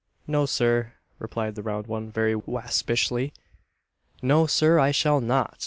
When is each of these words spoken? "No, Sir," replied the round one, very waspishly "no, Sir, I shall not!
"No, 0.25 0.47
Sir," 0.47 0.93
replied 1.19 1.53
the 1.53 1.61
round 1.61 1.85
one, 1.85 2.09
very 2.09 2.35
waspishly 2.35 3.33
"no, 4.23 4.47
Sir, 4.47 4.79
I 4.79 4.89
shall 4.89 5.21
not! 5.21 5.59